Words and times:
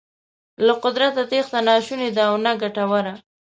له 0.65 0.73
قدرته 0.83 1.21
تېښته 1.31 1.59
نه 1.67 1.73
شونې 1.85 2.09
ده 2.15 2.23
او 2.29 2.35
نه 2.45 2.51
ګټوره. 2.61 3.13